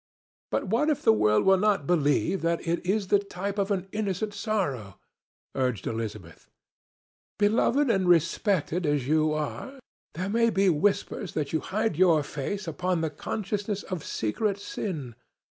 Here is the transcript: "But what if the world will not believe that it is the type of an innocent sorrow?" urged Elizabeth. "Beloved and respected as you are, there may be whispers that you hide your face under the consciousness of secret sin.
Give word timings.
"But 0.49 0.65
what 0.65 0.89
if 0.89 1.03
the 1.03 1.13
world 1.13 1.45
will 1.45 1.59
not 1.59 1.85
believe 1.85 2.41
that 2.41 2.67
it 2.67 2.83
is 2.83 3.09
the 3.09 3.19
type 3.19 3.59
of 3.59 3.69
an 3.69 3.87
innocent 3.91 4.33
sorrow?" 4.33 4.97
urged 5.53 5.85
Elizabeth. 5.85 6.49
"Beloved 7.37 7.87
and 7.87 8.09
respected 8.09 8.87
as 8.87 9.07
you 9.07 9.31
are, 9.31 9.79
there 10.15 10.29
may 10.29 10.49
be 10.49 10.69
whispers 10.69 11.33
that 11.35 11.53
you 11.53 11.59
hide 11.59 11.97
your 11.97 12.23
face 12.23 12.67
under 12.67 13.09
the 13.09 13.15
consciousness 13.15 13.83
of 13.83 14.03
secret 14.03 14.57
sin. 14.57 15.13